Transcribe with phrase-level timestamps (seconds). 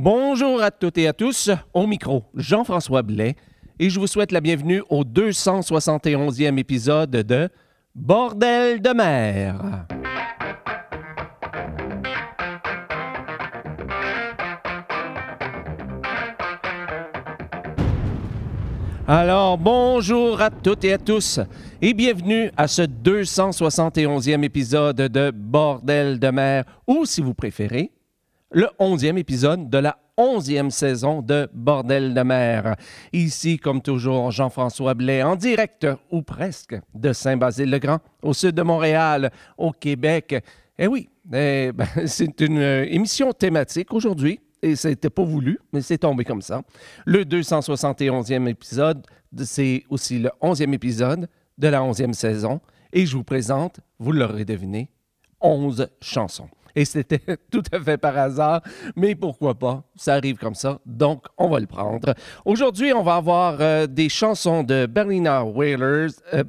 [0.00, 1.50] Bonjour à toutes et à tous.
[1.74, 3.34] Au micro, Jean-François Blais.
[3.80, 7.48] Et je vous souhaite la bienvenue au 271e épisode de
[7.96, 9.86] Bordel de mer.
[19.08, 21.40] Alors, bonjour à toutes et à tous
[21.82, 27.90] et bienvenue à ce 271e épisode de Bordel de mer, ou si vous préférez,
[28.50, 32.76] le 11e épisode de la 11e saison de Bordel de mer.
[33.12, 39.30] Ici, comme toujours, Jean-François Blais en direct, ou presque, de Saint-Basile-le-Grand, au sud de Montréal,
[39.56, 40.42] au Québec.
[40.78, 45.82] Eh oui, eh ben, c'est une euh, émission thématique aujourd'hui et c'était pas voulu, mais
[45.82, 46.62] c'est tombé comme ça.
[47.04, 49.06] Le 271e épisode,
[49.44, 52.60] c'est aussi le 11e épisode de la 11e saison.
[52.92, 54.90] Et je vous présente, vous l'aurez deviné,
[55.40, 56.48] 11 chansons.
[56.78, 58.62] Et c'était tout à fait par hasard,
[58.94, 59.82] mais pourquoi pas?
[59.96, 62.14] Ça arrive comme ça, donc on va le prendre.
[62.44, 66.44] Aujourd'hui, on va avoir euh, des chansons de Berlina Whalers, euh,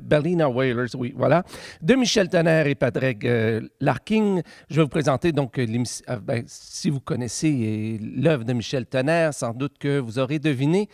[0.54, 1.44] Whalers, oui, voilà,
[1.82, 4.42] de Michel Tanner et Patrick euh, Larkin.
[4.70, 5.66] Je vais vous présenter donc euh,
[6.22, 10.90] ben, si vous connaissez l'œuvre de Michel Tanner, sans doute que vous aurez deviné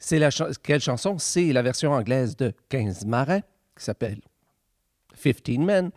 [0.00, 0.30] c'est la
[0.62, 1.18] quelle chanson?
[1.18, 3.42] C'est la version anglaise de 15 marins
[3.76, 4.20] qui s'appelle
[5.22, 5.90] 15 Men.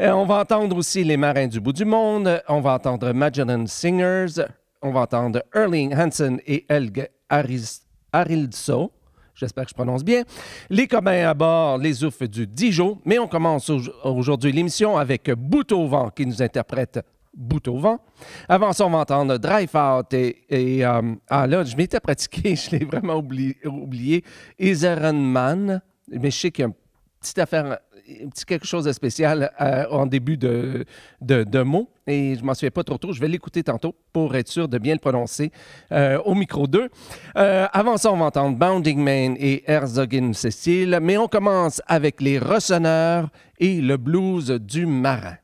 [0.00, 2.42] Euh, on va entendre aussi Les Marins du bout du monde.
[2.48, 4.42] On va entendre Magellan Singers.
[4.80, 7.08] On va entendre Erling Hansen et Helge
[8.12, 8.88] Arildsø.
[9.34, 10.22] J'espère que je prononce bien.
[10.68, 12.98] Les copains à bord, les oufs du Dijon.
[13.04, 17.00] Mais on commence au- aujourd'hui l'émission avec Bout au vent qui nous interprète
[17.34, 17.98] Bout au vent.
[18.46, 21.00] Avant ça, on va entendre Drive Out et, et, euh,
[21.30, 24.22] ah là, je m'étais pratiqué, je l'ai vraiment oublié, oublié.
[24.58, 25.80] Iserenman.
[26.10, 26.74] Mais je sais qu'il y a une
[27.20, 27.78] petite affaire,
[28.24, 30.84] un petit quelque chose de spécial euh, en début de,
[31.20, 33.12] de, mots et je m'en souviens pas trop tôt.
[33.12, 35.50] Je vais l'écouter tantôt pour être sûr de bien le prononcer
[35.92, 36.88] euh, au micro 2.
[37.36, 42.20] Euh, avant ça, on va entendre Bounding Man et Herzogin Cécile, mais on commence avec
[42.20, 45.36] les Rossonneurs et le blues du marin.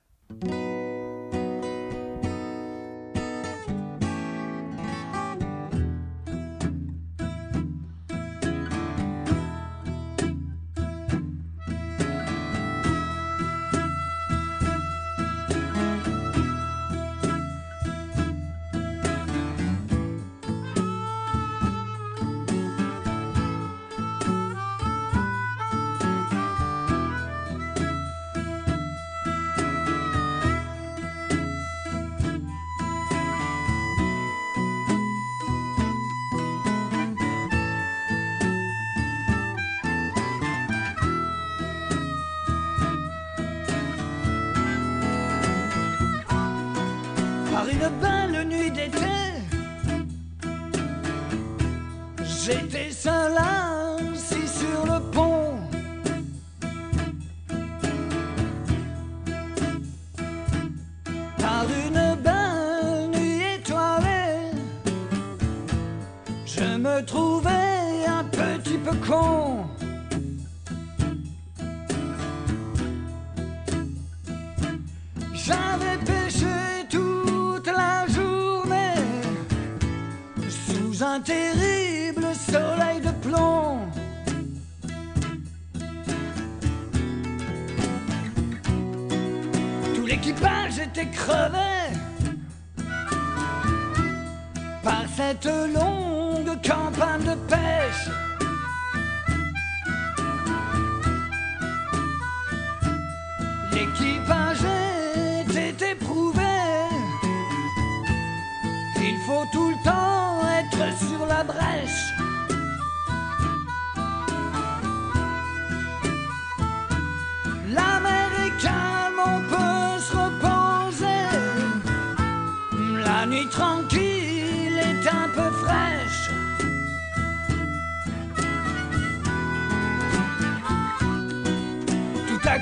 [47.69, 48.18] Par une belle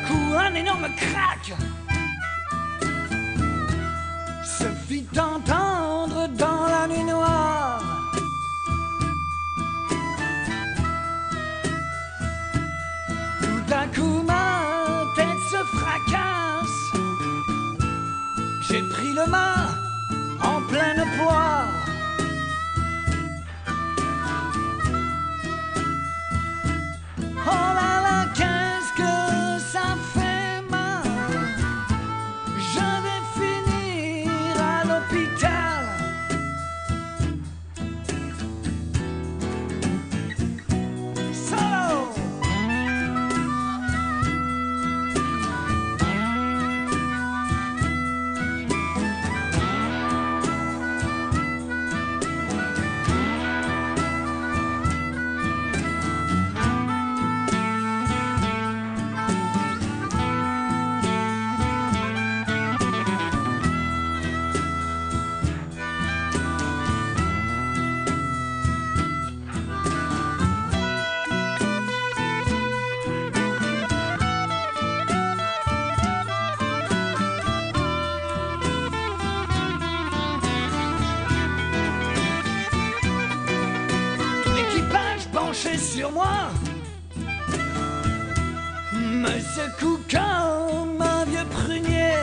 [0.06, 1.52] coup, un énorme crack
[4.44, 7.82] se fit entendre dans la nuit noire.
[13.40, 16.82] Tout à coup, ma tête se fracasse.
[18.68, 19.68] J'ai pris le mât
[20.42, 21.75] en pleine poire.
[85.74, 86.50] Sur moi,
[88.92, 92.14] me secoue comme un vieux prunier.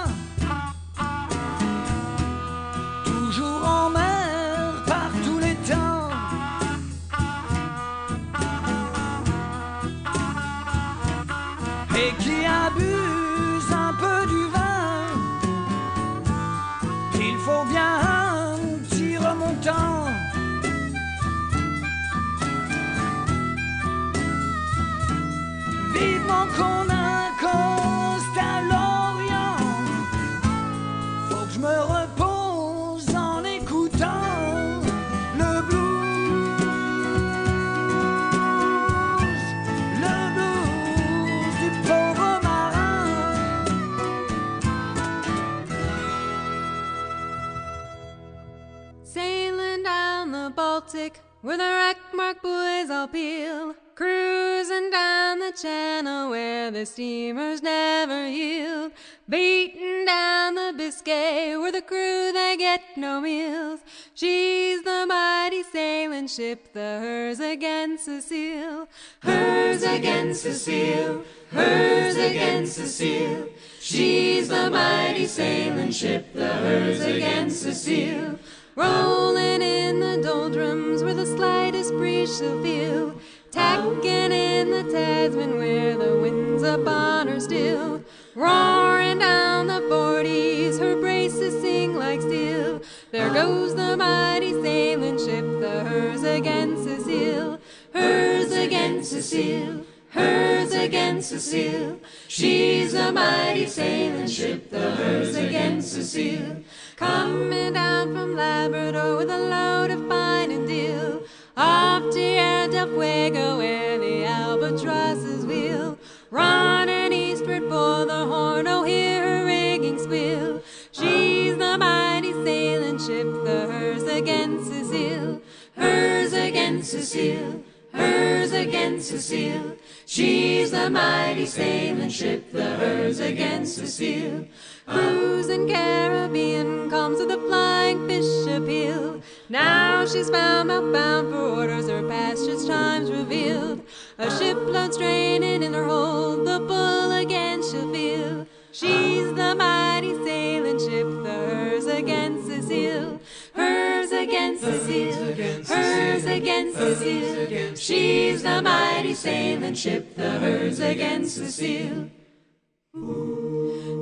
[50.96, 53.76] The Baltic where the wreck mark boys all peel.
[53.96, 58.92] Cruising down the channel where the steamers never yield.
[59.30, 63.80] Beating down the Biscay where the crew they get no meals.
[64.14, 68.88] She's the mighty sailing ship, the hers against Cecile.
[69.22, 71.24] Hers against Cecile.
[71.52, 73.48] Hers against Cecile.
[73.80, 78.40] She's the mighty sailing ship, the hers against Cecile.
[78.76, 83.16] Rolling in the doldrums where the slightest breeze she'll feel.
[83.50, 88.04] Tacking in the Tasman where the wind's upon her still.
[88.36, 92.82] Roaring down the forties, her braces sing like steel.
[93.12, 97.60] There goes the mighty sailing ship, the hers against Cecile.
[97.94, 99.86] Hers against Cecile.
[100.16, 102.00] Hers against Cecile.
[102.30, 106.64] She's a mighty sailing ship, the hers against Cecile.
[106.96, 111.24] Coming down from Labrador with a load of pine and deal.
[111.58, 116.00] Off to Tierra del Fuego where the albatrosses wheel.
[116.32, 120.62] Running eastward for the horn, oh hear her rigging squeal.
[120.94, 125.42] She's the mighty sailing ship, the hers against Cecile.
[125.76, 127.64] Hers against Cecile.
[127.92, 129.78] Hers against Cecile.
[130.08, 134.48] She's the mighty sailing ship, the hers against Cecile.
[134.88, 139.22] Cruising Caribbean comes with the flying fish appeal.
[139.50, 143.82] Now she's found bound for orders, her passage times revealed.
[144.20, 148.46] A shipload straining in her hold, the bull again she'll feel.
[148.72, 153.20] She's the mighty sailing ship, the hers against Cecile.
[153.54, 155.36] Hers against Cecile.
[155.66, 157.76] Hers against Cecile.
[157.76, 162.10] She's the mighty sailing ship, the hers against Cecile.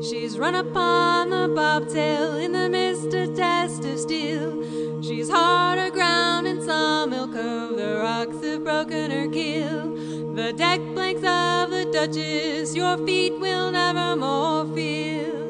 [0.10, 5.02] She's run upon the bobtail in the mist of test of steel.
[5.02, 9.94] She's hard aground in some Sawmill Cove, the rocks have broken her keel.
[10.36, 15.43] The deck planks of the Duchess your feet will never more feel.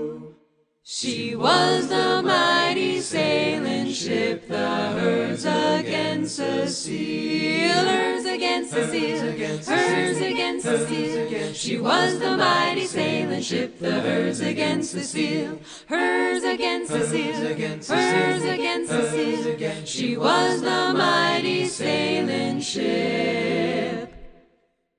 [0.96, 9.20] She was the mighty sailing ship, the herds against the sealers herds against the seal,
[9.66, 11.54] herds against the seal.
[11.54, 17.34] She was the mighty sailing ship, the herds against the seal, herds against the seal,
[17.34, 19.86] herds against the seal.
[19.86, 24.14] She was the mighty sailing ship,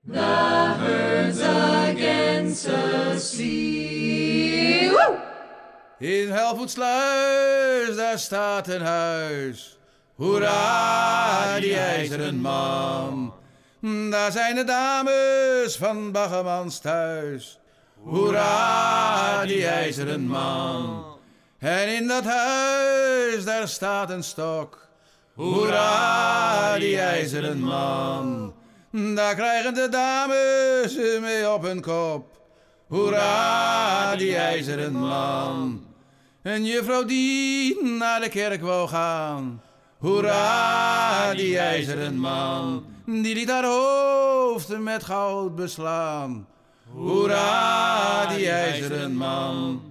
[0.04, 3.93] the herds against the seal.
[5.98, 9.78] In Helvoetsluis, daar staat een huis.
[10.14, 13.34] Hoera, die ijzeren man.
[14.10, 17.58] Daar zijn de dames van Baggermans thuis.
[18.02, 21.04] Hoera, die ijzeren man.
[21.58, 24.88] En in dat huis, daar staat een stok.
[25.34, 28.54] Hoera, die ijzeren man.
[28.90, 32.33] Daar krijgen de dames mee op hun kop.
[32.88, 35.86] Hoera, die ijzeren man.
[36.42, 39.62] En juffrouw die naar de kerk wou gaan.
[39.98, 42.84] Hoera, die ijzeren man.
[43.06, 46.46] Die liet haar hoofd met goud beslaan.
[46.92, 49.82] Hoera, die ijzeren man.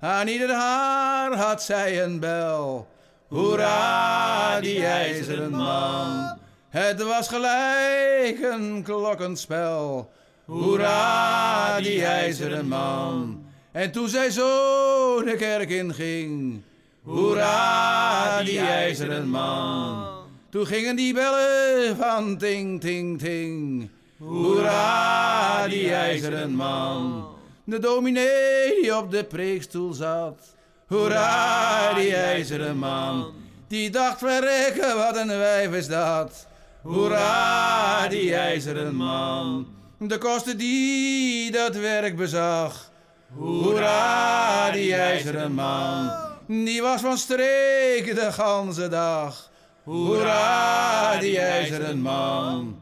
[0.00, 2.88] Aan ieder haar had zij een bel.
[3.28, 6.36] Hoera, die ijzeren man.
[6.68, 10.10] Het was gelijk een klokkenspel.
[10.48, 13.44] Hoera, die ijzeren man.
[13.72, 16.62] En toen zij zo de kerk inging.
[17.02, 20.06] Hoera, die ijzeren man.
[20.50, 23.88] Toen gingen die bellen van ting, ting, ting.
[24.18, 27.28] Hoera, die ijzeren man.
[27.64, 30.54] De dominee die op de preekstoel zat.
[30.86, 33.32] Hoera, die ijzeren man.
[33.66, 36.46] Die dacht, verrekken, wat een wijf is dat.
[36.82, 39.76] Hoera, die ijzeren man.
[40.00, 42.90] De kosten die dat werk bezag.
[43.34, 46.10] Hoera, die ijzeren man.
[46.46, 49.50] Die was van streek de ganse dag.
[49.84, 52.78] Hoera, die ijzeren man.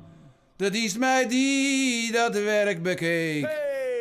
[0.56, 3.48] De dienstmeid die dat werk bekeek.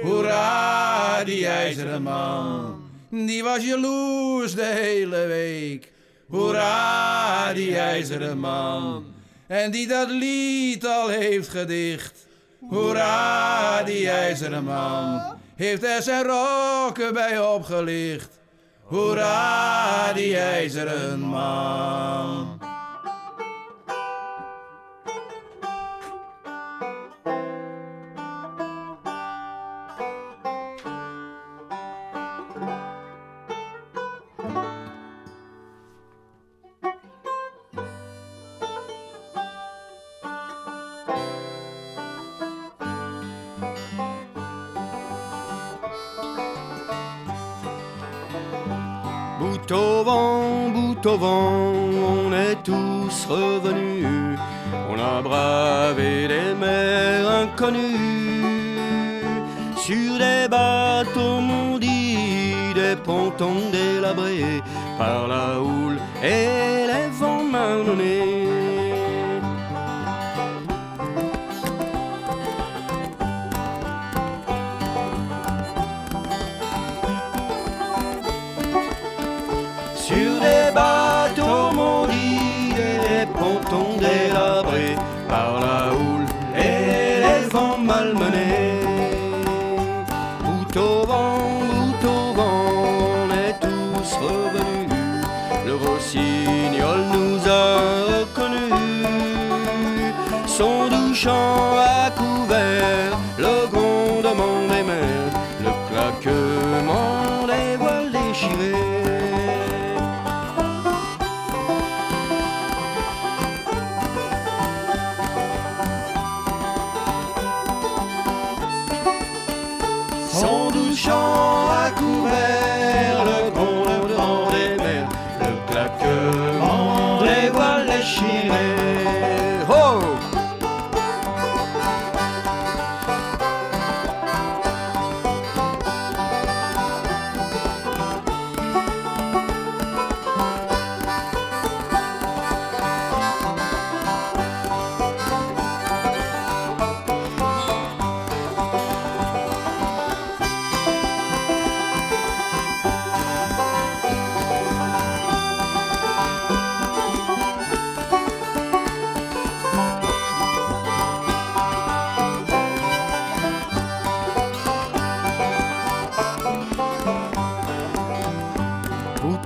[0.02, 2.84] Hoera, die ijzeren man.
[3.10, 5.92] Die was jaloers de hele week.
[6.28, 9.06] Hoera, die ijzeren man.
[9.48, 12.15] En die dat lied al heeft gedicht.
[12.70, 15.22] Hoera, die ijzeren man.
[15.56, 18.40] Heeft er zijn rokken bij opgelicht.
[18.84, 22.55] Hoera, die ijzeren man.
[59.86, 64.62] Sur des bateaux maudits, des pontons délabrés
[65.00, 65.35] par la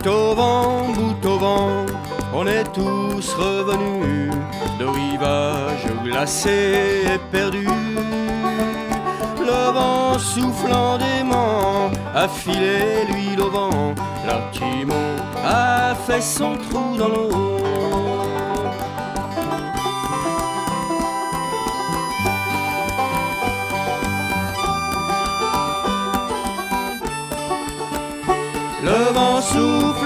[0.05, 1.85] Au vent, bout au vent,
[2.33, 4.31] on est tous revenus
[4.79, 7.67] de rivage glacé et perdu.
[9.39, 13.93] Le vent soufflant dément a filé l'huile au vent,
[14.25, 18.08] l'artimon a fait son trou dans l'eau.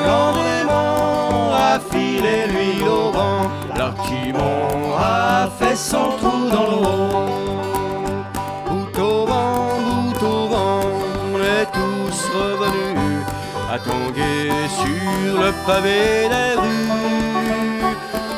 [0.04, 7.26] Dément a filé l'huile au vent, l'artimon a fait son trou dans l'eau.
[8.68, 10.82] Bout au vent, bout au vent,
[11.34, 13.24] on est tous revenus
[13.72, 16.94] à tanguer sur le pavé des rues.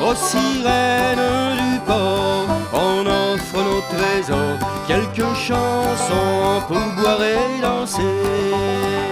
[0.07, 9.04] Aux sirènes du port, on offre nos trésors, quelques chansons pour boire et danser.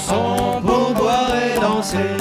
[0.00, 2.19] Chansons pour boire et danser.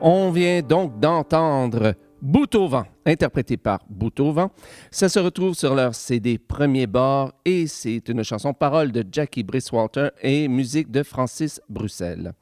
[0.00, 4.50] On vient donc d'entendre Bout au vent, interprété par Bout au vent.
[4.90, 9.42] Ça se retrouve sur leur CD Premier bord et c'est une chanson parole de Jackie
[9.42, 12.32] Brisswalter et musique de Francis Bruxelles.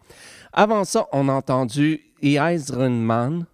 [0.52, 3.46] Avant ça, on a entendu Eisenman.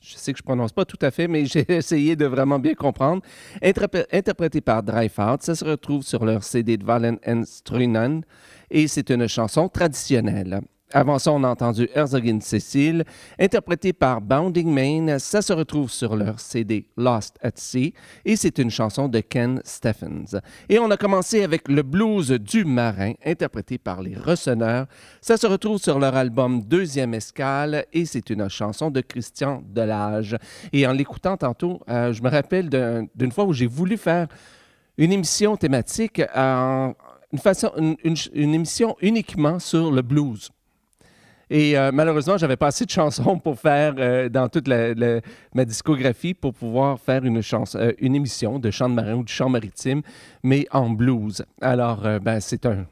[0.00, 2.58] Je sais que je ne prononce pas tout à fait, mais j'ai essayé de vraiment
[2.58, 3.22] bien comprendre.
[3.62, 8.22] Interpré- interprété par Dryfout, ça se retrouve sur leur CD de Valen Struinen
[8.70, 10.60] et c'est une chanson traditionnelle.
[10.92, 13.04] Avant ça, on a entendu Herzogin Cécile,
[13.40, 15.18] interprété par Bounding Main.
[15.18, 17.92] Ça se retrouve sur leur CD Lost at Sea
[18.24, 20.38] et c'est une chanson de Ken Stephens.
[20.68, 24.86] Et on a commencé avec le blues du marin, interprété par les Recenneurs.
[25.20, 30.36] Ça se retrouve sur leur album Deuxième Escale et c'est une chanson de Christian Delage.
[30.72, 34.28] Et en l'écoutant tantôt, euh, je me rappelle d'un- d'une fois où j'ai voulu faire
[34.98, 37.96] une émission thématique, une-
[38.34, 40.50] une émission uniquement sur le blues.
[41.48, 46.34] Et euh, malheureusement, j'avais pas assez de chansons pour faire euh, dans toute ma discographie
[46.34, 50.02] pour pouvoir faire euh, une émission de chant de marin ou de chant maritime,
[50.42, 51.44] mais en blues.
[51.60, 52.86] Alors, euh, ben, c'est un-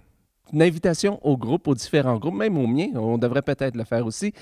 [0.52, 4.06] une invitation au groupe, aux différents groupes, même aux miens, on devrait peut-être le faire
[4.06, 4.32] aussi,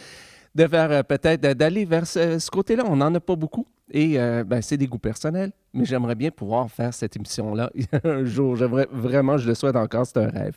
[0.54, 2.84] de faire euh, peut-être d'aller vers ce, côté-là.
[2.86, 6.30] On n'en a pas beaucoup et euh, ben, c'est des goûts personnels, mais j'aimerais bien
[6.30, 7.70] pouvoir faire cette émission-là
[8.04, 8.56] un jour.
[8.56, 10.56] J'aimerais vraiment, je le souhaite encore, c'est un rêve.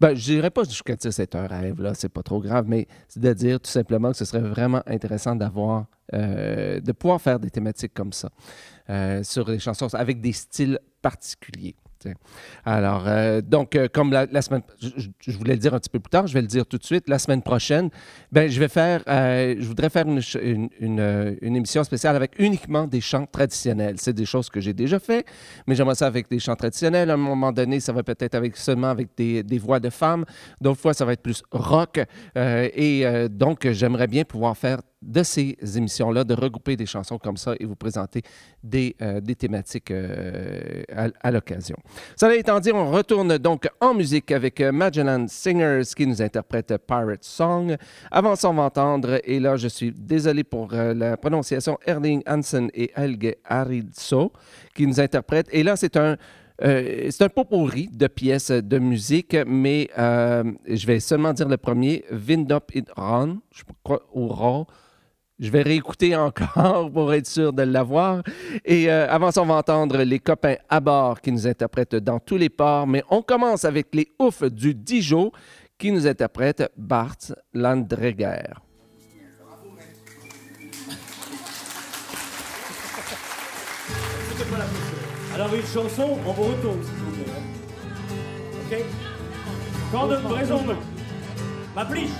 [0.00, 2.86] Ben, je dirais pas jusqu'à dire c'est un rêve, là, c'est pas trop grave, mais
[3.08, 7.38] c'est de dire tout simplement que ce serait vraiment intéressant d'avoir, euh, de pouvoir faire
[7.38, 8.30] des thématiques comme ça,
[9.22, 11.76] sur les chansons avec des styles particuliers.
[12.64, 16.10] Alors, euh, donc, euh, comme la, semaine, je, voulais le dire un petit peu plus
[16.10, 17.90] tard, je vais le dire tout de suite, la semaine prochaine,
[18.30, 20.20] ben, je vais faire, euh, je voudrais faire une,
[20.80, 23.96] une, une, émission spéciale avec uniquement des chants traditionnels.
[23.98, 25.26] C'est des choses que j'ai déjà fait,
[25.66, 27.10] mais j'aimerais ça avec des chants traditionnels.
[27.10, 30.24] À un moment donné, ça va peut-être avec seulement avec des, des voix de femmes.
[30.60, 32.00] D'autres fois, ça va être plus rock.
[32.36, 37.54] Et donc, j'aimerais bien pouvoir faire de ces émissions-là, de regrouper des chansons comme ça
[37.58, 38.22] et vous présenter
[38.62, 40.82] des, euh, des thématiques euh,
[41.20, 41.76] à, l'occasion.
[42.16, 46.74] Cela étant dit, on retourne donc en musique avec euh, Magellan Singers qui nous interprète
[46.86, 47.76] Pirate Song.
[48.10, 52.70] Avant ça, on va entendre, et là, je suis désolé pour la prononciation, Erling Hansen
[52.74, 54.32] et Helge Aridzo
[54.74, 55.48] qui nous interprètent.
[55.50, 56.16] Et là, c'est un.
[56.62, 61.56] euh, c'est un pot pourri de pièces de musique, mais je vais seulement dire le
[61.56, 64.66] premier, Wind Up It Run, je crois, au Ron.
[65.42, 68.22] Je vais réécouter encore pour être sûr de l'avoir.
[68.64, 72.20] Et euh, avant ça, on va entendre les copains à bord qui nous interprètent dans
[72.20, 72.86] tous les ports.
[72.86, 75.32] Mais on commence avec les oufs du Dijon
[75.76, 77.16] qui nous interprètent Bart
[77.52, 78.54] Landreger.
[85.34, 87.32] Alors une chanson, on vous retourne s'il vous plaît.
[87.32, 88.78] hein.
[88.78, 88.84] Ok?
[89.90, 90.60] Quand raison
[91.74, 92.10] Ma pliche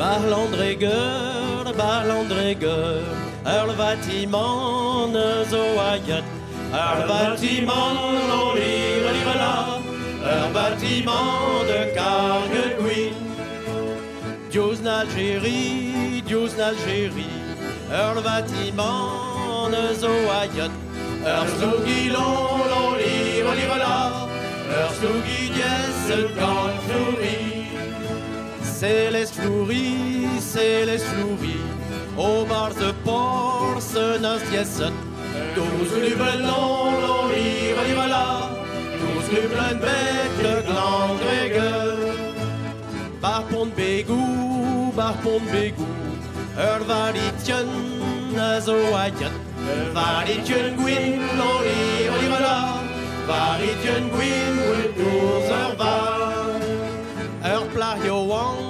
[0.00, 3.04] Barlandreger, Barlandreger,
[3.44, 3.66] er
[5.12, 6.24] ne zo ayet,
[6.72, 9.78] er bâtiment non lire lire là,
[10.24, 13.12] er bâtiment de Cargueguin.
[14.50, 17.36] Dios n'Algérie, Dios n'Algérie,
[17.92, 18.14] er
[19.74, 20.72] ne zo ayet,
[21.26, 24.28] er slougilon non lire lire là,
[24.78, 27.49] er slougi dies quand fleurit.
[28.80, 31.66] C'est les flouris, c'est les flouris,
[32.16, 34.94] au bar de port, ce nas dieset.
[35.54, 38.48] Douze lubben non, non, lire, lire là,
[39.00, 41.98] douze lubben bec, le grand grégeur.
[43.20, 45.92] Bar pont bégou, bar pont bégou,
[46.56, 47.68] er varitjen,
[48.34, 49.36] nazo ayet.
[49.74, 52.80] Er varitjen gwyn, non, lire, lire là,
[53.28, 56.30] varitjen gwyn, with douze er var.
[57.42, 58.69] Ur plario wang,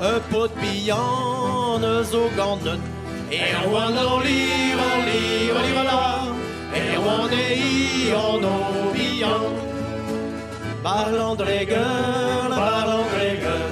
[0.00, 2.80] un pot de au gannet.
[3.30, 6.24] Et on en livre, en livre, livre là,
[6.74, 9.44] et on est y en obian.
[10.82, 11.76] Barlandreger,
[12.50, 13.64] barlandreger,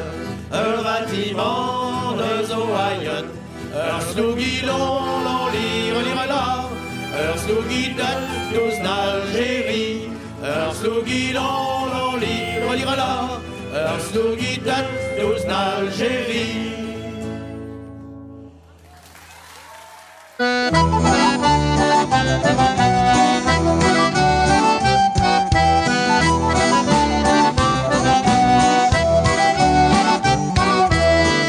[0.52, 3.26] un bâtiment de zoayen.
[3.74, 6.64] Un slougilon, l'on livre, là,
[7.24, 8.18] un slougidat,
[8.52, 10.08] nous n'Algérie.
[10.42, 13.40] Un slougilon, l'on livre, livre là,
[13.74, 14.84] un slougidat,
[15.18, 16.72] nous n'Algérie.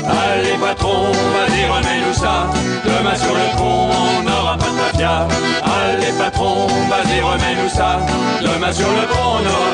[0.07, 2.47] Allez patron, vas-y remets-nous ça.
[2.85, 5.27] Demain sur le pont, on n'aura pas de mafia.
[5.63, 7.99] Allez patron, vas-y remets-nous ça.
[8.41, 9.72] Demain sur le pont, on n'aura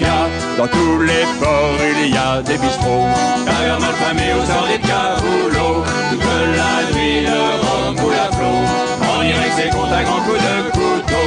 [0.00, 3.06] Dans tous les ports, il y a des bistrots.
[3.46, 8.60] Taverne malfamée au sort des caboulots Toute la nuit, le rhum boule à flot.
[9.02, 11.26] On dirait que c'est compte à grands coups de couteau.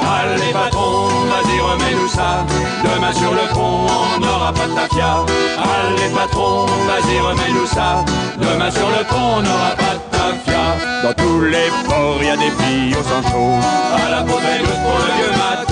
[0.00, 2.44] Allez patron, vas-y remets-nous ça.
[2.84, 5.24] Demain sur le pont, on n'aura pas de tafia.
[5.58, 8.04] Allez patron, vas-y remets-nous ça.
[8.38, 10.64] Demain sur le pont, on n'aura pas de tafia.
[11.02, 13.58] Dans tous les ports, il y a des filles au sang chaud.
[13.94, 15.69] À la douce pour le vieux soit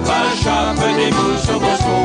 [0.00, 1.96] pas chape des mousses au bosco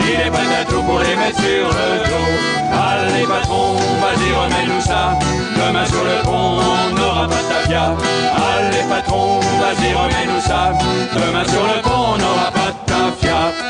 [0.00, 2.58] Il est à tout pour les mettre sur le dos.
[2.72, 5.18] Allez patron, vas-y remets-nous ça.
[5.56, 7.94] Demain sur le pont, on n'aura pas de tafia
[8.50, 10.72] Allez patron, vas-y remets-nous ça.
[11.14, 12.77] Demain sur le pont, on n'aura pas de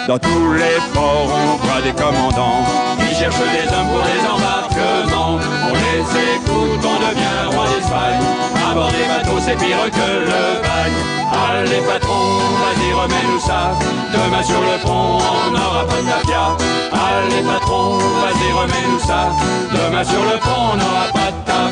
[0.06, 2.64] Dans tous les ports, on voit des commandants
[2.98, 5.38] Qui cherchent des hommes pour les embarquements.
[5.68, 6.00] On les
[6.34, 8.24] écoute, on devient roi d'Espagne.
[8.70, 11.18] À bord des bateaux, c'est pire que le bagne.
[11.50, 13.72] Allez patron, vas-y remets-nous ça.
[14.12, 16.56] Demain sur le pont, on n'aura pas de tafia
[16.92, 19.28] Allez patron, vas-y remets-nous ça.
[19.72, 21.17] Demain sur le pont, on n'aura pas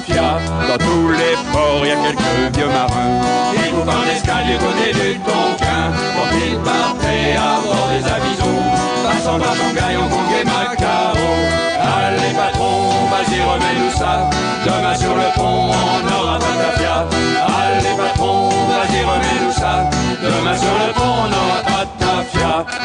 [0.09, 3.21] Dans tous les ports, il y a quelques vieux marins.
[3.53, 5.91] Qui vous parlent d'escale du côté du Tonkin.
[6.15, 8.63] Pour qu'ils partaient à bord des avisons.
[9.03, 11.57] Passant par Shanghai, Hong Kong et Macao.
[11.79, 14.31] Allez patron, vas-y remets-nous ça.
[14.65, 17.07] Demain sur le pont, on n'aura pas de tafia
[17.47, 19.91] Allez patron, vas-y remets-nous ça.
[20.23, 22.06] Demain sur le pont, on n'aura pas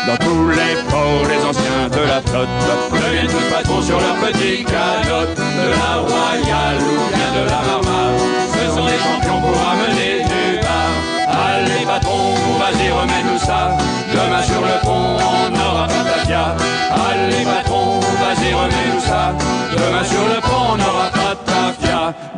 [0.07, 2.49] Dans tous les ports, les anciens de la flotte
[2.91, 8.17] Deviennent tous patrons sur leur petit canot De la Royale ou bien de la Marmare
[8.53, 10.91] Ce sont des champions pour amener du bar.
[11.27, 13.77] Allez patron, vas-y remets-nous ça.
[14.11, 16.55] Demain sur le pont, on n'aura pas de tafia
[16.91, 19.33] Allez patron, vas-y remets-nous ça.
[19.71, 21.20] Demain sur le pont, on n'aura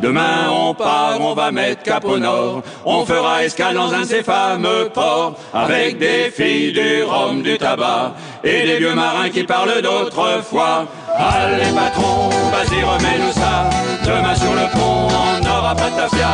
[0.02, 2.62] Demain on part, on va mettre cap au nord.
[2.84, 7.58] On fera escale dans un de ces fameux ports Avec des filles, du rhum, du
[7.58, 13.70] tabac Et des vieux marins qui parlent d'autrefois Allez patron, vas-y remets-nous ça.
[14.04, 16.28] Demain sur le pont, on n'aura pas de tafia.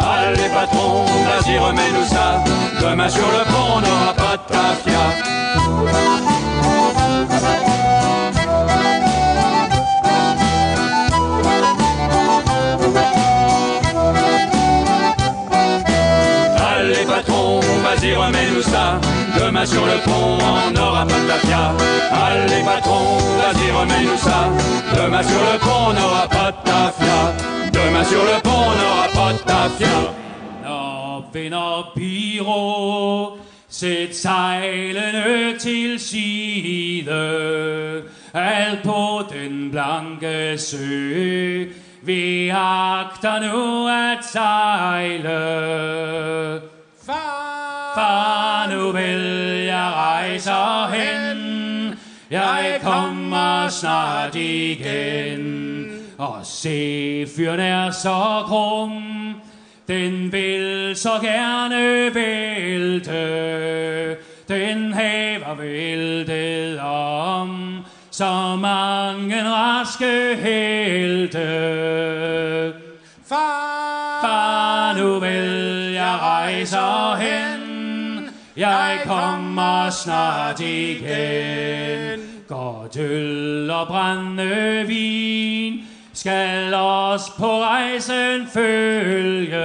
[0.00, 2.42] Allez patron, vas-y remets-nous ça.
[2.80, 6.43] Demain sur le pont, on n'aura pas de tafia
[18.26, 19.00] remets-nous ça.
[19.38, 21.72] Demain sur le pont, on n'aura pas de tafia
[22.24, 24.40] Allez patron, vas-y remets-nous ça.
[24.96, 27.18] Demain sur le pont, on n'aura pas de tafia
[27.72, 29.96] Demain sur le pont, on n'aura pas de tafia
[30.64, 37.10] Når vinder Piro Sæt sejlene til side
[38.34, 41.64] Alt på den blanke sø
[42.02, 45.40] Vi agter nu at sejle
[47.06, 47.33] Far,
[48.94, 51.98] vil jeg rejser hen.
[52.30, 55.90] Jeg kommer snart igen.
[56.18, 59.02] Og se fyren er så krum.
[59.88, 63.14] Den vil så gerne vælte,
[64.48, 67.78] den haver væltet om,
[68.10, 71.44] så mange raske helte.
[73.28, 76.78] Far, far, nu vil jeg rejse
[77.18, 77.33] hen,
[78.56, 82.20] jeg kommer snart igen.
[82.48, 85.80] Godt øl og brændende vin,
[86.12, 89.60] skal os på rejsen følge,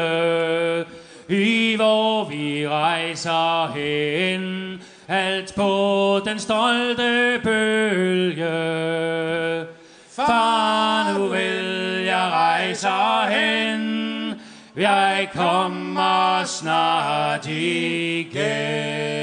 [1.29, 8.45] i hvor vi rejser hen, alt på den stolte bølge.
[10.15, 13.98] Far, nu vil jeg rejser hen,
[14.79, 19.18] jeg kommer snart igen.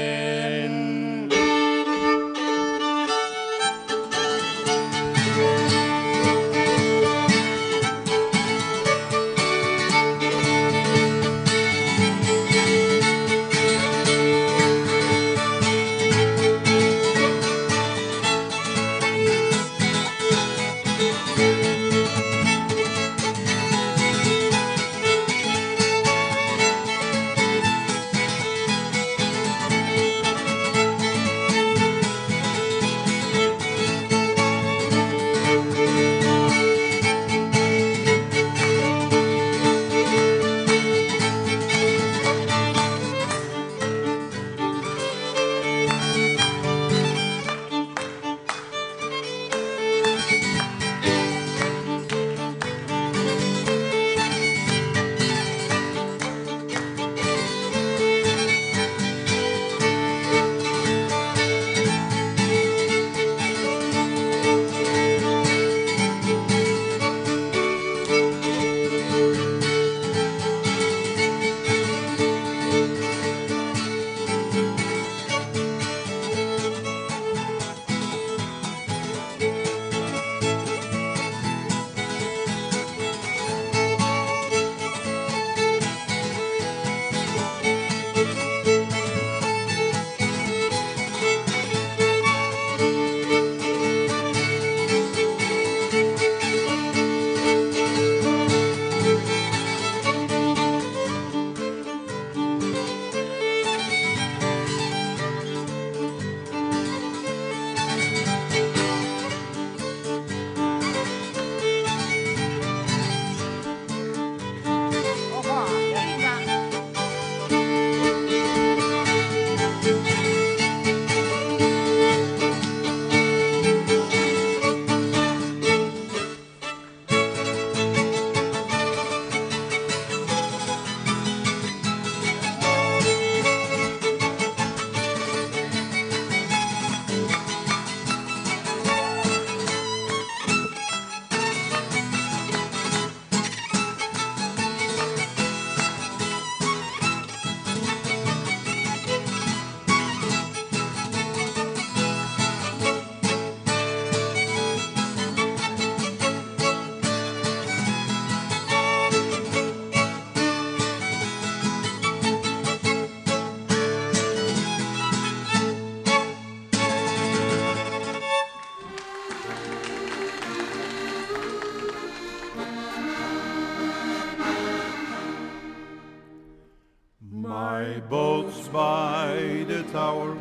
[179.47, 180.37] By the tower,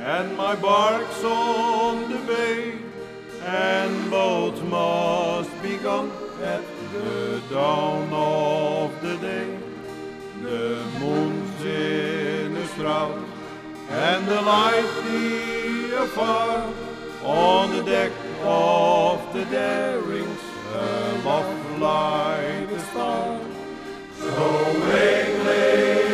[0.00, 2.74] and my bark's on the bay,
[3.42, 6.10] and both must be gone
[6.42, 9.50] at the dawn of the day.
[10.42, 13.24] The moon's in a shroud,
[13.88, 14.94] and the light
[16.04, 16.70] afar
[17.24, 23.40] on the deck of the Darings, aloft like a star.
[24.20, 24.46] So
[24.88, 26.13] wake,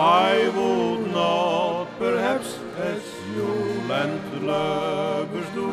[0.00, 3.02] I would not, perhaps, as
[3.34, 3.48] you
[3.88, 5.68] landlubbers do.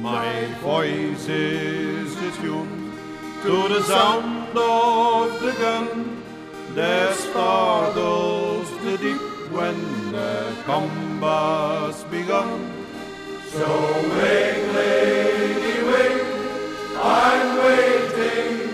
[0.00, 2.92] My voice is attuned
[3.44, 6.22] to the sound of the gun
[6.74, 9.78] that startles the deep when
[10.10, 12.84] the combat's begun.
[13.52, 13.68] So
[14.18, 16.26] wake, lady, wake,
[16.96, 18.69] I'm waiting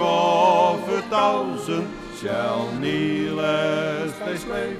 [0.00, 1.88] of a thousand
[2.20, 4.78] shall kneel as thy slave.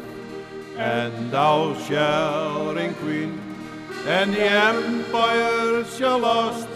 [0.77, 3.41] And thou shalt reign queen,
[4.07, 6.69] and the empire shall last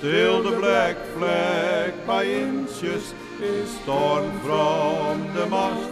[0.00, 5.90] till the black flag by inches is torn from the mast.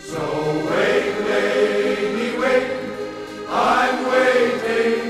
[0.00, 0.22] So
[0.70, 2.72] wake, lady, wake,
[3.48, 5.01] I'm waiting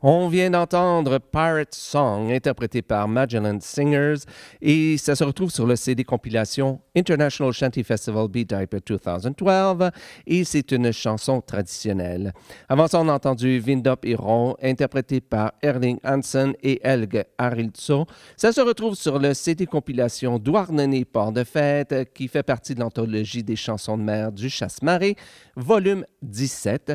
[0.00, 4.20] On vient d'entendre Pirate Song, interprété par Magellan Singers,
[4.62, 9.90] et ça se retrouve sur le CD compilation International Shanty Festival Beat Diaper 2012,
[10.26, 12.32] et c'est une chanson traditionnelle.
[12.68, 18.06] Avant ça, on a entendu Vindop Iron, interprété par Erling Hansen et Helge Arildsson.
[18.36, 22.80] Ça se retrouve sur le CD compilation Douarnenez Port de Fête, qui fait partie de
[22.80, 25.16] l'anthologie des chansons de mer du Chasse-Marée,
[25.56, 26.92] volume 17.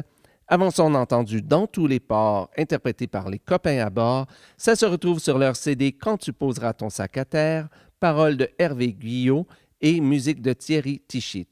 [0.54, 4.28] Avant ça, on a entendu Dans tous les ports, interprété par les copains à bord.
[4.56, 8.48] Ça se retrouve sur leur CD Quand tu poseras ton sac à terre, paroles de
[8.60, 9.48] Hervé Guyot
[9.82, 11.48] et musique de Thierry Tichit.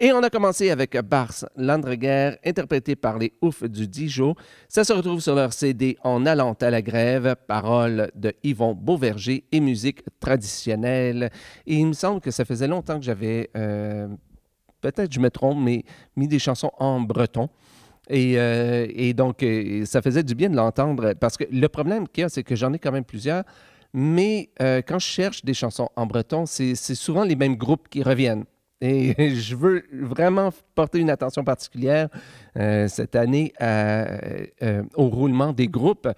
[0.00, 4.34] Et on a commencé avec Bars Landreguerre, interprété par les Oufs du Dijon.
[4.68, 9.44] Ça se retrouve sur leur CD En allant à la grève, paroles de Yvon Beauverger
[9.52, 11.30] et musique traditionnelle.
[11.68, 14.08] Et il me semble que ça faisait longtemps que j'avais, euh,
[14.80, 15.84] peut-être je me trompe, mais
[16.16, 17.48] mis des chansons en breton.
[18.10, 22.08] Et, euh, et donc, euh, ça faisait du bien de l'entendre parce que le problème
[22.08, 23.44] qu'il y a, c'est que j'en ai quand même plusieurs,
[23.94, 28.02] mais euh, quand je cherche des chansons en breton, c'est souvent les mêmes groupes qui
[28.02, 28.44] reviennent.
[28.80, 32.08] Et je veux vraiment porter une attention particulière
[32.88, 33.52] cette année
[34.96, 36.08] au roulement des groupes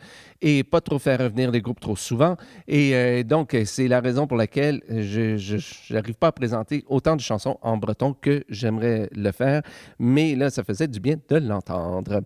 [0.43, 2.37] et pas trop faire revenir les groupes trop souvent.
[2.67, 5.57] Et euh, donc, c'est la raison pour laquelle je
[5.95, 9.63] n'arrive pas à présenter autant de chansons en breton que j'aimerais le faire.
[9.99, 12.23] Mais là, ça faisait du bien de l'entendre.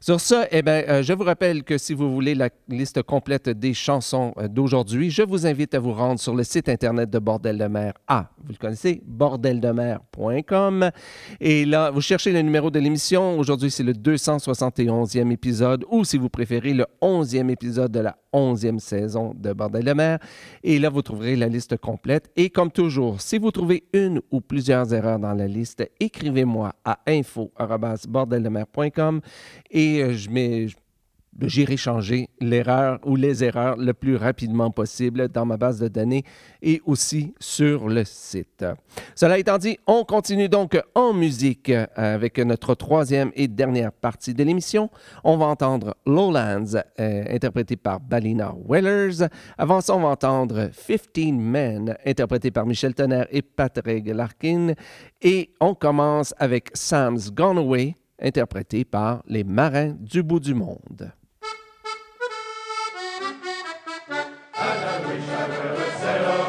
[0.00, 3.48] Sur ça, eh ben, euh, je vous rappelle que si vous voulez la liste complète
[3.48, 7.18] des chansons euh, d'aujourd'hui, je vous invite à vous rendre sur le site internet de
[7.20, 7.94] Bordel de mer.
[8.08, 10.90] Ah, vous le connaissez, bordeldemer.com.
[11.40, 13.38] Et là, vous cherchez le numéro de l'émission.
[13.38, 18.78] Aujourd'hui, c'est le 271e épisode ou, si vous préférez, le 11e épisode de la 11e
[18.78, 20.18] saison de Bordel de mer.
[20.62, 22.30] Et là, vous trouverez la liste complète.
[22.36, 27.00] Et comme toujours, si vous trouvez une ou plusieurs erreurs dans la liste, écrivez-moi à
[27.06, 29.20] info.bordeldemer.com
[29.70, 30.30] et euh, je
[31.38, 31.48] mets.
[31.48, 36.24] J'irai changer l'erreur ou les erreurs le plus rapidement possible dans ma base de données
[36.62, 38.64] et aussi sur le site.
[39.14, 44.42] Cela étant dit, on continue donc en musique avec notre troisième et dernière partie de
[44.44, 44.90] l'émission.
[45.24, 49.26] On va entendre Lowlands, euh, interprété par Balina Wellers.
[49.58, 54.74] Avant ça, on va entendre 15 Men, interprété par Michel Tonnerre et Patrick Larkin.
[55.22, 61.12] Et on commence avec Sam's Gone Away, interprété par les Marins du bout du monde.
[65.10, 66.39] Sun's gone away upon the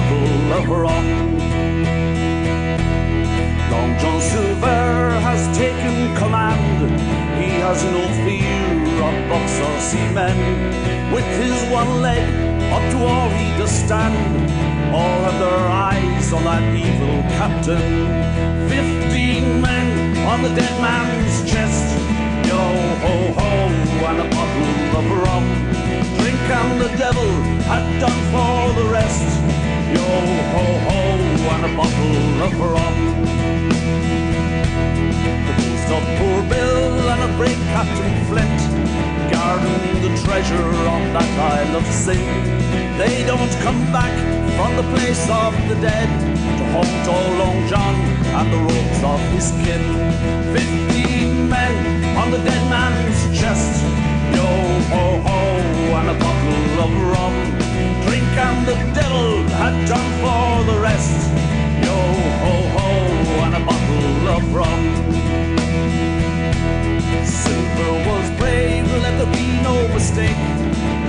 [0.00, 1.06] bottle of rum.
[3.70, 7.00] Long John Silver has taken command.
[7.40, 8.60] He has no fear
[9.06, 10.36] of box or seamen.
[11.12, 12.26] With his one leg
[12.72, 14.16] up to all he does stand.
[14.94, 17.84] All have their eyes on that evil captain.
[18.68, 21.84] Fifteen men on the dead man's chest.
[22.48, 22.62] Yo
[23.04, 23.50] ho ho,
[24.08, 25.46] and a bottle of rum.
[26.18, 27.30] Drink and the devil
[27.70, 29.49] had done for the rest.
[29.94, 30.06] Yo
[30.52, 31.00] ho ho,
[31.54, 32.96] and a bottle of rum.
[35.46, 38.60] The ghost of poor Bill and a brave Captain Flint
[39.30, 42.24] guarding the treasure on that Isle of Sin.
[42.98, 44.14] They don't come back
[44.56, 46.10] from the place of the dead
[46.58, 47.94] to haunt old Long John
[48.38, 49.84] and the robes of his kin.
[50.54, 53.82] Fifteen men on the dead man's chest.
[54.36, 54.46] Yo
[54.92, 55.38] ho ho,
[55.98, 57.59] and a bottle of rum.
[58.32, 61.30] And the devil had done for the rest.
[61.84, 61.96] Yo
[62.42, 62.88] ho ho,
[63.44, 64.82] and a bottle of rum.
[67.24, 70.40] Silver was brave, let there be no mistake.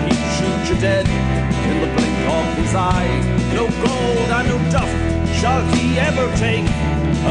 [0.06, 3.10] He'd shoot you dead in the blink of his eye.
[3.54, 4.92] No gold and no duff
[5.40, 6.68] shall he ever take,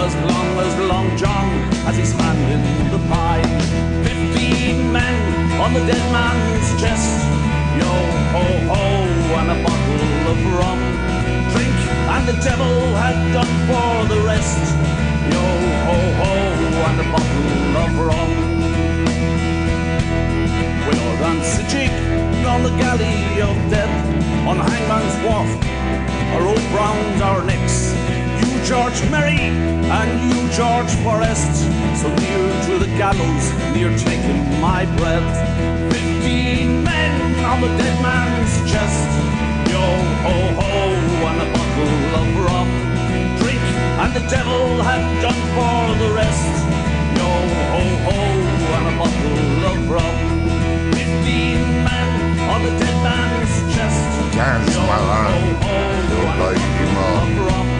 [0.03, 1.49] as long as Long John
[1.85, 3.45] has his hand in the pie.
[4.03, 7.11] Fifteen men on the dead man's chest.
[7.77, 7.91] Yo
[8.33, 8.90] ho ho,
[29.99, 31.55] And you George Forrest,
[32.01, 35.35] so near to the gallows, near taking my breath.
[35.93, 39.09] Fifteen men on the dead man's chest.
[39.73, 39.83] Yo
[40.27, 40.73] ho ho,
[41.29, 42.69] and a bottle of rum.
[43.41, 43.63] Drink
[44.03, 46.51] and the devil had done for the rest.
[47.19, 47.31] Yo
[47.73, 48.19] ho ho,
[48.77, 50.17] and a bottle of rum.
[50.95, 52.11] Fifteen men
[52.55, 54.03] on the dead man's chest.
[54.37, 55.31] Dance, Yo my ho lad.
[55.35, 57.80] ho, Feel and a like bottle of rum.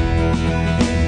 [0.00, 1.07] I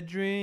[0.00, 0.35] dream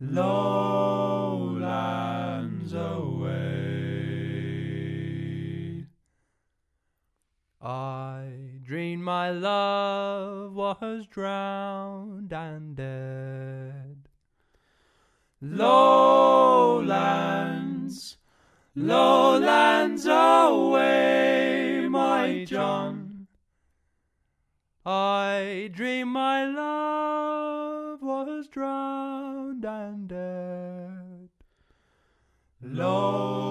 [0.00, 1.62] Lowlands
[2.72, 3.26] away.
[7.60, 8.30] I
[8.62, 14.08] dreamed my love was drowned and dead.
[15.42, 16.78] Lowlands,
[18.76, 23.26] lowlands away, my John.
[24.86, 28.97] I dreamed my love was drowned
[32.72, 33.47] Lowlands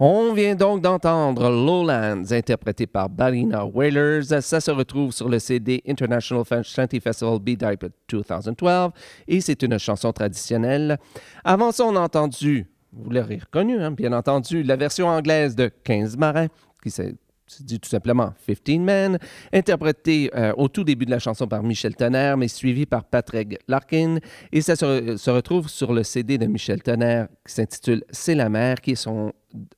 [0.00, 4.26] On vient donc d'entendre Lowlands, interprété par Ballina Whalers.
[4.42, 8.90] Ça se retrouve sur le CD International Shanty Festival B-Type 2012
[9.26, 10.98] et c'est une chanson traditionnelle.
[11.42, 15.68] Avant ça, on a entendu, vous l'aurez reconnu, hein, bien entendu, la version anglaise de
[15.82, 16.46] 15 marins,
[16.80, 17.16] qui s'est
[17.60, 19.18] dit tout simplement 15 Men,
[19.52, 23.58] interprété euh, au tout début de la chanson par Michel Tonnerre, mais suivi par Patrick
[23.68, 24.18] Larkin.
[24.52, 28.48] Et ça se, se retrouve sur le CD de Michel Tonnerre qui s'intitule C'est la
[28.48, 29.32] mer, qui est son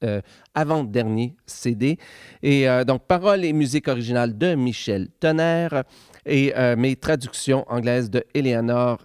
[0.04, 0.20] euh,
[0.54, 1.98] avant-dernier CD.
[2.42, 5.84] Et euh, donc, paroles et musique originale de Michel Tonnerre
[6.26, 8.98] et mes traductions anglaises de Eleanor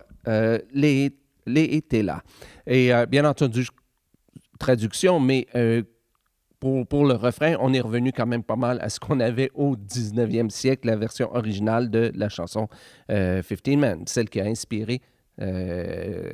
[0.74, 1.12] Les
[2.04, 2.24] là.
[2.68, 3.68] Et bien entendu,
[4.60, 5.48] traduction, mais
[6.88, 9.76] pour, le refrain, on est revenu quand même pas mal à ce qu'on avait au
[9.76, 12.68] 19e siècle, la version originale de la chanson
[13.12, 15.02] euh, 15 Men, celle qui a inspiré,
[15.42, 16.32] euh,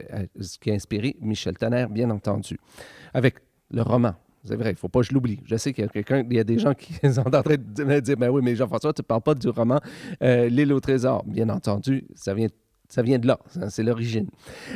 [0.59, 2.57] qui a inspiré Michel Tonnerre, bien entendu,
[3.13, 3.35] avec
[3.71, 4.13] le roman.
[4.43, 5.39] C'est vrai, il ne faut pas que je l'oublie.
[5.45, 5.87] Je sais qu'il
[6.31, 9.01] y a des gens qui sont en train de dire, ben oui, mais Jean-François, tu
[9.01, 9.79] ne parles pas du roman
[10.23, 11.23] euh, L'île au trésor.
[11.25, 12.47] Bien entendu, ça vient
[12.91, 14.27] ça vient de là, c'est l'origine.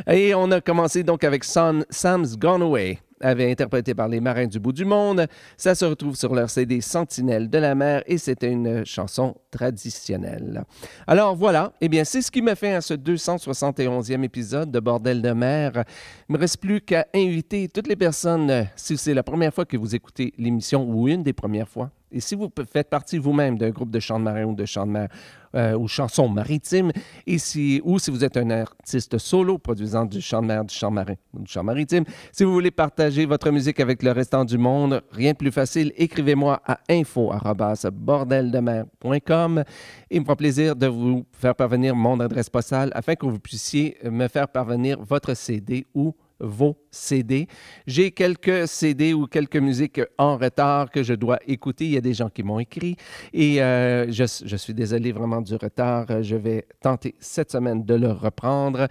[0.07, 4.47] Et on a commencé donc avec Son, Sam's Gone Away, avait interprété par les Marins
[4.47, 5.27] du bout du monde.
[5.57, 10.63] Ça se retrouve sur leur CD Sentinelle de la mer et c'était une chanson traditionnelle.
[11.07, 15.21] Alors voilà, eh bien c'est ce qui m'a fait à ce 271e épisode de Bordel
[15.21, 15.83] de mer.
[16.29, 19.77] Il me reste plus qu'à inviter toutes les personnes, si c'est la première fois que
[19.77, 23.71] vous écoutez l'émission ou une des premières fois, et si vous faites partie vous-même d'un
[23.71, 25.09] groupe de chants de marin ou de chants de mer
[25.55, 26.91] euh, ou chansons maritimes,
[27.27, 30.73] et si, ou si vous êtes un artiste solo produisant du chant de mer, du
[30.73, 34.45] chant marin ou du chant maritime, si vous voulez partager votre musique avec le restant
[34.45, 39.63] du monde, rien de plus facile, écrivez-moi à info.bordeldemer.com
[40.09, 43.97] il me fera plaisir de vous faire parvenir mon adresse postale afin que vous puissiez
[44.03, 47.47] me faire parvenir votre CD ou vos CD.
[47.87, 51.85] J'ai quelques CD ou quelques musiques en retard que je dois écouter.
[51.85, 52.95] Il y a des gens qui m'ont écrit
[53.33, 56.23] et euh, je, je, suis désolé vraiment du retard.
[56.23, 58.87] Je vais tenter cette semaine de le reprendre.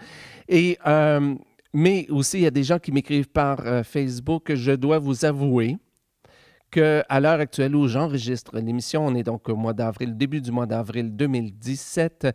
[0.49, 1.35] Et, euh,
[1.73, 4.55] mais aussi, il y a des gens qui m'écrivent par euh, Facebook.
[4.55, 5.77] Je dois vous avouer
[6.75, 10.67] qu'à l'heure actuelle où j'enregistre l'émission, on est donc au mois d'avril, début du mois
[10.67, 12.29] d'avril 2017.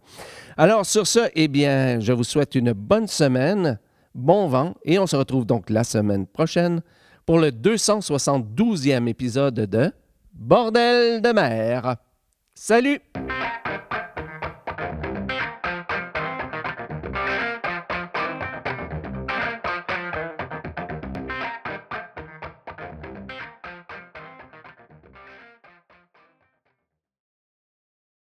[0.56, 3.78] Alors, sur ce, eh bien, je vous souhaite une bonne semaine,
[4.14, 6.80] bon vent, et on se retrouve donc la semaine prochaine
[7.28, 9.92] pour le 272e épisode de
[10.32, 11.96] Bordel de mer.
[12.54, 13.02] Salut!